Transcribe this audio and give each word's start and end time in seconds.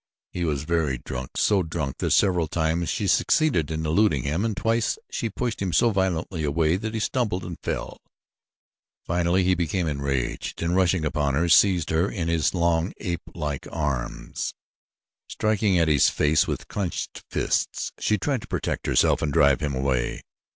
He 0.31 0.43
was 0.43 0.63
very 0.63 0.97
drunk, 0.97 1.37
so 1.37 1.61
drunk 1.61 1.99
that 1.99 2.09
several 2.09 2.47
times 2.47 2.89
she 2.89 3.05
succeeded 3.05 3.69
in 3.69 3.85
eluding 3.85 4.23
him 4.23 4.43
and 4.43 4.57
twice 4.57 4.97
she 5.11 5.29
pushed 5.29 5.61
him 5.61 5.71
so 5.71 5.91
violently 5.91 6.43
away 6.43 6.75
that 6.77 6.95
he 6.95 6.99
stumbled 6.99 7.45
and 7.45 7.59
fell. 7.61 7.99
Finally 9.05 9.43
he 9.43 9.53
became 9.53 9.85
enraged 9.85 10.59
and 10.63 10.75
rushing 10.75 11.05
upon 11.05 11.35
her, 11.35 11.47
seized 11.47 11.91
her 11.91 12.09
in 12.09 12.29
his 12.29 12.55
long, 12.55 12.93
apelike 12.99 13.67
arms. 13.71 14.55
Striking 15.29 15.77
at 15.77 15.87
his 15.87 16.09
face 16.09 16.47
with 16.47 16.67
clenched 16.67 17.23
fists 17.29 17.91
she 17.99 18.17
tried 18.17 18.41
to 18.41 18.47
protect 18.47 18.87
herself 18.87 19.21
and 19.21 19.31
drive 19.31 19.59
him 19.59 19.75
away. 19.75 20.23